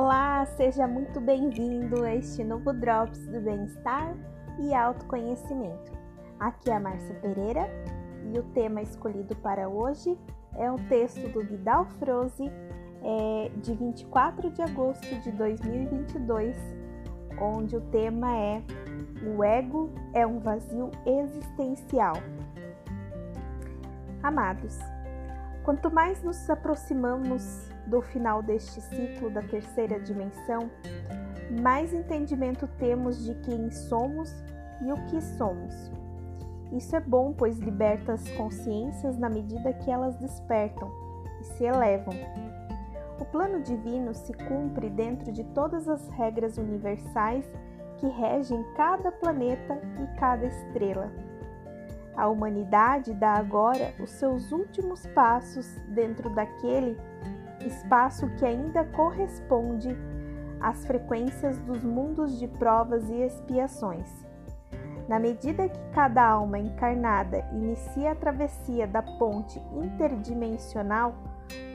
[0.00, 4.14] Olá, seja muito bem-vindo a este novo Drops do Bem-Estar
[4.60, 5.90] e Autoconhecimento.
[6.38, 7.68] Aqui é a Márcia Pereira
[8.32, 10.16] e o tema escolhido para hoje
[10.54, 12.44] é um texto do Vidal Froze
[13.02, 16.56] é, de 24 de agosto de 2022,
[17.40, 18.62] onde o tema é
[19.36, 22.14] O ego é um vazio existencial.
[24.22, 24.78] Amados,
[25.64, 30.70] quanto mais nos aproximamos do final deste ciclo da terceira dimensão,
[31.62, 34.32] mais entendimento temos de quem somos
[34.82, 35.90] e o que somos.
[36.72, 40.90] Isso é bom, pois liberta as consciências na medida que elas despertam
[41.40, 42.14] e se elevam.
[43.18, 47.44] O plano divino se cumpre dentro de todas as regras universais
[47.96, 51.10] que regem cada planeta e cada estrela.
[52.14, 56.96] A humanidade dá agora os seus últimos passos dentro daquele
[57.66, 59.96] espaço que ainda corresponde
[60.60, 64.08] às frequências dos mundos de provas e expiações.
[65.08, 71.14] Na medida que cada alma encarnada inicia a travessia da ponte interdimensional,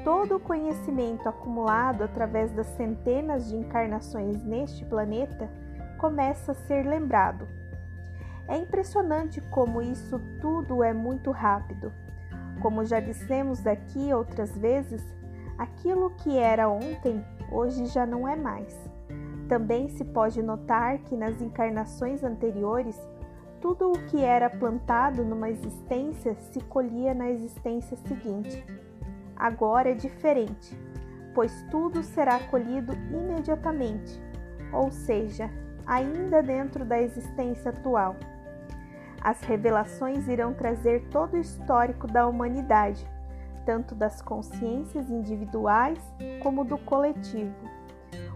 [0.03, 5.49] todo o conhecimento acumulado através das centenas de encarnações neste planeta
[5.97, 7.47] começa a ser lembrado.
[8.47, 11.91] É impressionante como isso tudo é muito rápido.
[12.61, 15.03] Como já dissemos aqui outras vezes,
[15.57, 18.77] Aquilo que era ontem, hoje já não é mais.
[19.47, 22.99] Também se pode notar que nas encarnações anteriores,
[23.61, 28.65] tudo o que era plantado numa existência se colhia na existência seguinte.
[29.35, 30.77] Agora é diferente,
[31.33, 34.21] pois tudo será colhido imediatamente,
[34.71, 35.49] ou seja,
[35.85, 38.15] ainda dentro da existência atual.
[39.21, 43.07] As revelações irão trazer todo o histórico da humanidade,
[43.65, 45.99] tanto das consciências individuais
[46.41, 47.53] como do coletivo.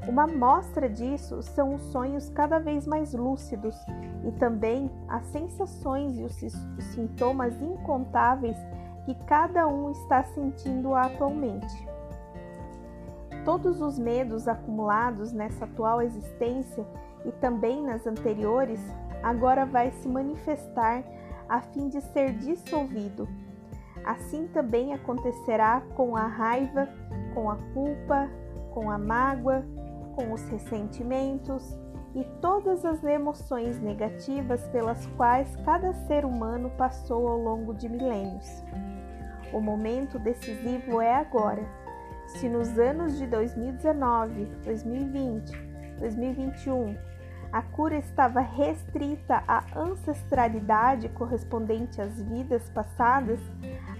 [0.08, 3.76] Uma mostra disso são os sonhos cada vez mais lúcidos
[4.24, 6.34] e também as sensações e os
[6.94, 8.58] sintomas incontáveis
[9.06, 11.88] que cada um está sentindo atualmente.
[13.44, 16.86] Todos os medos acumulados nessa atual existência
[17.26, 18.82] e também nas anteriores
[19.24, 21.04] agora vai se manifestar
[21.50, 23.28] a fim de ser dissolvido
[24.08, 26.88] Assim também acontecerá com a raiva,
[27.34, 28.30] com a culpa,
[28.74, 29.66] com a mágoa,
[30.16, 31.78] com os ressentimentos
[32.16, 38.64] e todas as emoções negativas pelas quais cada ser humano passou ao longo de milênios.
[39.52, 41.68] O momento decisivo é agora.
[42.28, 45.52] Se nos anos de 2019, 2020,
[46.00, 46.96] 2021
[47.52, 53.40] a cura estava restrita à ancestralidade correspondente às vidas passadas,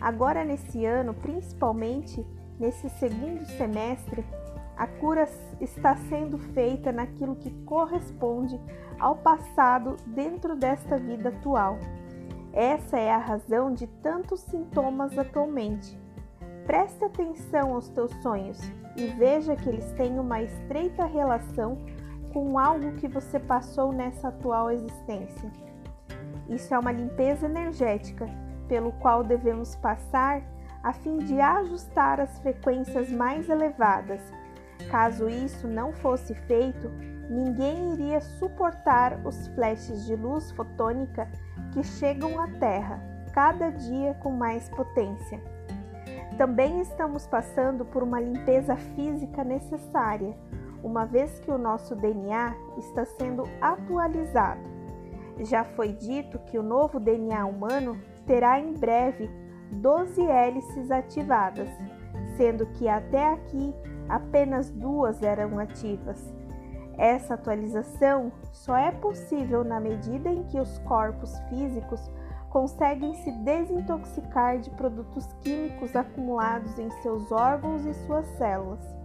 [0.02, 2.26] agora nesse ano, principalmente
[2.60, 4.26] nesse segundo semestre,
[4.76, 5.28] a cura
[5.60, 8.60] está sendo feita naquilo que corresponde
[9.00, 11.78] ao passado dentro desta vida atual.
[12.54, 15.98] Essa é a razão de tantos sintomas atualmente.
[16.66, 18.60] Preste atenção aos teus sonhos
[18.96, 21.78] e veja que eles têm uma estreita relação
[22.34, 25.52] com algo que você passou nessa atual existência.
[26.50, 28.28] Isso é uma limpeza energética
[28.68, 30.42] pelo qual devemos passar
[30.84, 34.22] a fim de ajustar as frequências mais elevadas.
[34.90, 36.90] Caso isso não fosse feito,
[37.30, 41.28] ninguém iria suportar os flashes de luz fotônica
[41.74, 43.02] que chegam à Terra,
[43.34, 45.42] cada dia com mais potência.
[46.38, 50.36] Também estamos passando por uma limpeza física necessária
[50.84, 54.62] uma vez que o nosso DNA está sendo atualizado.
[55.40, 59.28] Já foi dito que o novo DNA humano terá em breve
[59.72, 61.68] 12 hélices ativadas,
[62.36, 63.74] sendo que até aqui
[64.08, 66.24] apenas duas eram ativas.
[66.98, 72.12] Essa atualização só é possível na medida em que os corpos físicos
[72.50, 78.98] conseguem se desintoxicar de produtos químicos acumulados em seus órgãos e suas células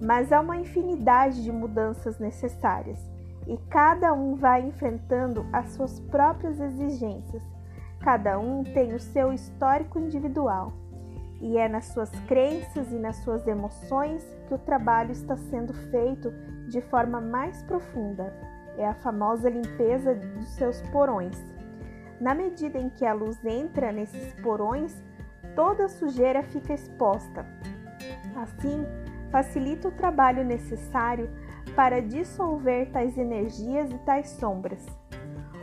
[0.00, 2.98] mas há uma infinidade de mudanças necessárias
[3.46, 7.42] e cada um vai enfrentando as suas próprias exigências.
[8.06, 10.72] Cada um tem o seu histórico individual
[11.40, 16.32] e é nas suas crenças e nas suas emoções que o trabalho está sendo feito
[16.68, 18.32] de forma mais profunda.
[18.78, 21.36] É a famosa limpeza dos seus porões.
[22.20, 25.02] Na medida em que a luz entra nesses porões,
[25.56, 27.44] toda a sujeira fica exposta.
[28.36, 28.86] Assim,
[29.32, 31.28] facilita o trabalho necessário
[31.74, 34.86] para dissolver tais energias e tais sombras.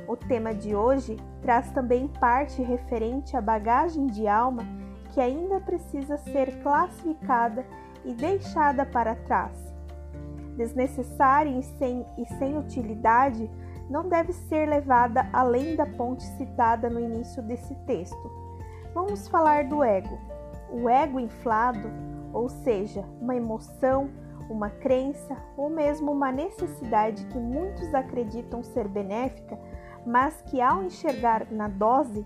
[0.08, 4.64] O tema de hoje traz também parte referente à bagagem de alma
[5.14, 7.66] que ainda precisa ser classificada
[8.04, 9.74] e deixada para trás.
[10.58, 13.50] desnecessária e sem, e sem utilidade,
[13.90, 18.32] não deve ser levada além da ponte citada no início desse texto.
[18.94, 20.20] Vamos falar do ego.
[20.72, 21.90] O ego inflado,
[22.32, 24.10] ou seja, uma emoção,
[24.50, 29.58] uma crença ou mesmo uma necessidade que muitos acreditam ser benéfica,
[30.06, 32.26] mas que ao enxergar na dose,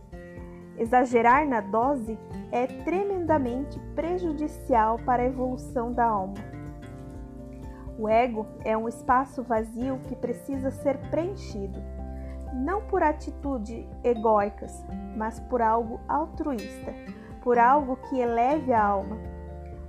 [0.77, 2.17] exagerar na dose,
[2.51, 6.35] é tremendamente prejudicial para a evolução da alma.
[7.99, 11.81] O ego é um espaço vazio que precisa ser preenchido,
[12.53, 14.85] não por atitudes egóicas,
[15.15, 16.93] mas por algo altruísta,
[17.43, 19.17] por algo que eleve a alma.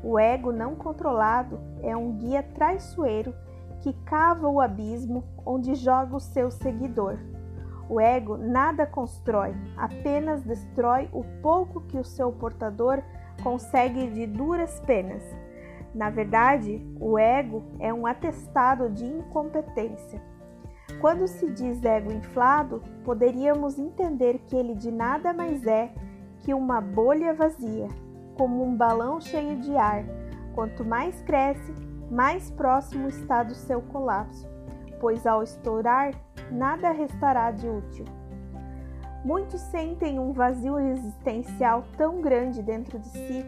[0.02, 3.34] O ego não controlado é um guia traiçoeiro
[3.80, 7.18] que cava o abismo onde joga o seu seguidor.
[7.88, 13.02] O ego nada constrói, apenas destrói o pouco que o seu portador
[13.42, 15.22] consegue de duras penas.
[15.94, 20.20] Na verdade, o ego é um atestado de incompetência.
[21.00, 25.92] Quando se diz ego inflado, poderíamos entender que ele de nada mais é
[26.40, 27.88] que uma bolha vazia,
[28.36, 30.04] como um balão cheio de ar.
[30.54, 31.72] Quanto mais cresce,
[32.10, 34.48] mais próximo está do seu colapso,
[35.00, 36.12] pois ao estourar,
[36.50, 38.04] nada restará de útil.
[39.24, 43.44] Muitos sentem um vazio existencial tão grande dentro de si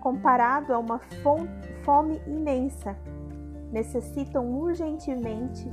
[0.00, 1.00] comparado a uma
[1.84, 2.96] fome imensa.
[3.70, 5.70] Necessitam urgentemente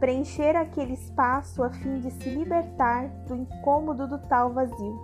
[0.00, 4.98] preencher aquele espaço a fim de se libertar do incômodo do tal vazio.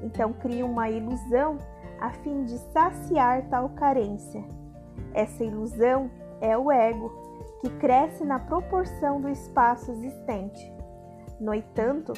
[0.00, 1.58] Então criam uma ilusão
[2.00, 4.44] a fim de saciar tal carência.
[5.12, 6.10] Essa ilusão
[6.40, 7.10] é o ego,
[7.60, 10.72] que cresce na proporção do espaço existente.
[11.40, 12.12] No entanto,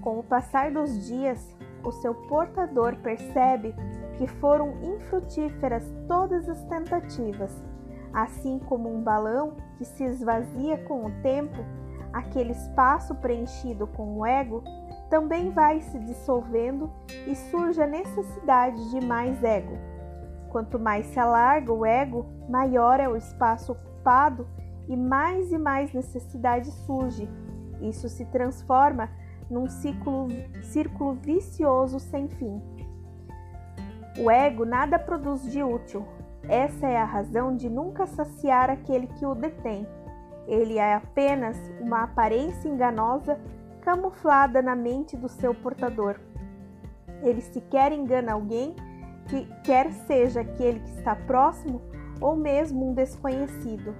[0.00, 3.74] com o passar dos dias, o seu portador percebe
[4.16, 7.52] que foram infrutíferas todas as tentativas.
[8.12, 11.64] Assim como um balão que se esvazia com o tempo,
[12.12, 14.62] aquele espaço preenchido com o ego
[15.10, 16.90] também vai se dissolvendo
[17.26, 19.76] e surge a necessidade de mais ego.
[20.50, 24.46] Quanto mais se alarga o ego, maior é o espaço ocupado
[24.88, 27.28] e mais e mais necessidade surge.
[27.80, 29.10] Isso se transforma
[29.50, 30.28] num círculo,
[30.62, 32.62] círculo vicioso sem fim.
[34.18, 36.06] O ego nada produz de útil.
[36.48, 39.86] Essa é a razão de nunca saciar aquele que o detém.
[40.46, 43.40] Ele é apenas uma aparência enganosa
[43.80, 46.20] camuflada na mente do seu portador.
[47.22, 48.76] Ele sequer engana alguém
[49.28, 51.80] que quer seja aquele que está próximo
[52.20, 53.94] ou mesmo um desconhecido.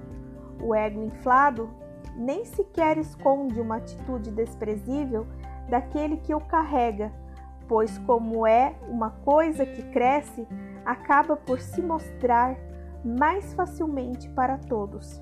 [0.61, 1.69] O ego inflado
[2.15, 5.27] nem sequer esconde uma atitude desprezível
[5.69, 7.11] daquele que o carrega
[7.67, 10.47] pois, como é uma coisa que cresce,
[10.85, 12.55] acaba por se mostrar
[13.03, 15.21] mais facilmente para todos.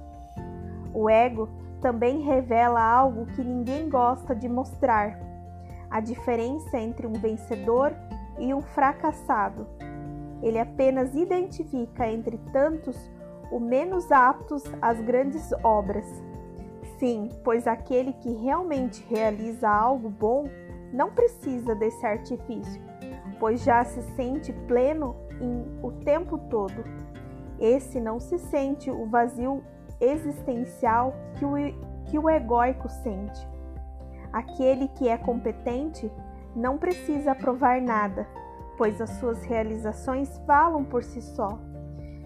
[0.93, 1.49] O ego
[1.81, 5.19] também revela algo que ninguém gosta de mostrar:
[5.89, 7.93] a diferença entre um vencedor
[8.39, 9.67] e um fracassado.
[10.41, 13.09] Ele apenas identifica entre tantos
[13.53, 16.05] o menos aptos às grandes obras.
[16.97, 20.45] Sim, pois aquele que realmente realiza algo bom
[20.91, 22.81] não precisa desse artifício,
[23.39, 26.83] pois já se sente pleno em o tempo todo.
[27.59, 29.63] Esse não se sente o vazio
[30.01, 31.53] existencial que o,
[32.05, 33.47] que o egóico sente.
[34.31, 36.11] Aquele que é competente
[36.55, 38.27] não precisa provar nada,
[38.79, 41.59] pois as suas realizações falam por si só.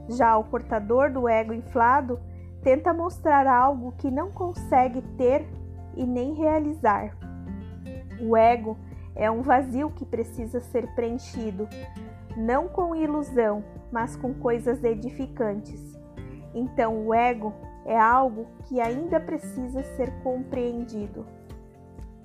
[0.09, 2.19] Já o portador do ego inflado
[2.63, 5.47] tenta mostrar algo que não consegue ter
[5.95, 7.15] e nem realizar.
[8.21, 8.77] O ego
[9.15, 11.67] é um vazio que precisa ser preenchido,
[12.35, 15.97] não com ilusão, mas com coisas edificantes.
[16.53, 17.53] Então, o ego
[17.85, 21.25] é algo que ainda precisa ser compreendido.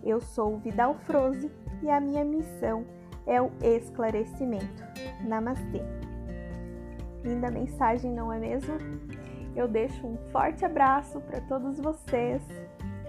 [0.03, 1.51] Eu sou Vidal Froze
[1.83, 2.85] e a minha missão
[3.27, 4.83] é o esclarecimento.
[5.25, 5.83] Namastê.
[7.25, 8.75] Linda mensagem, não é mesmo?
[9.55, 12.43] Eu deixo um forte abraço para todos vocês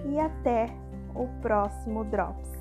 [0.06, 0.68] e até
[1.16, 2.52] o próximo Drops.